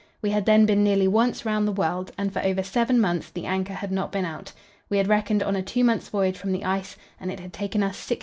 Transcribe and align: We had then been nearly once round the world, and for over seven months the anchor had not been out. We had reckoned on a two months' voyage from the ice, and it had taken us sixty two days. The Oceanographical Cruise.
We 0.19 0.31
had 0.31 0.47
then 0.47 0.65
been 0.65 0.83
nearly 0.83 1.07
once 1.07 1.45
round 1.45 1.67
the 1.67 1.71
world, 1.71 2.11
and 2.17 2.33
for 2.33 2.41
over 2.43 2.63
seven 2.63 2.99
months 2.99 3.29
the 3.29 3.45
anchor 3.45 3.73
had 3.75 3.91
not 3.91 4.11
been 4.11 4.25
out. 4.25 4.51
We 4.89 4.97
had 4.97 5.07
reckoned 5.07 5.43
on 5.43 5.55
a 5.55 5.61
two 5.61 5.83
months' 5.83 6.09
voyage 6.09 6.39
from 6.39 6.53
the 6.53 6.65
ice, 6.65 6.97
and 7.19 7.29
it 7.31 7.39
had 7.39 7.53
taken 7.53 7.83
us 7.83 7.97
sixty 7.97 7.99
two 7.99 7.99
days. 7.99 7.99
The 8.01 8.01
Oceanographical 8.01 8.15
Cruise. 8.15 8.19